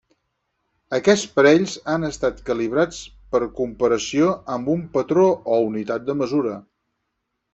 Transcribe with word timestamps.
Aquests 0.97 1.25
aparells 1.27 1.75
han 1.95 2.07
estat 2.07 2.39
calibrats 2.47 3.01
per 3.35 3.41
comparació 3.61 4.31
amb 4.55 4.73
un 4.79 4.83
patró 4.97 5.27
o 5.57 5.59
unitat 5.69 6.09
de 6.09 6.17
mesura. 6.25 6.57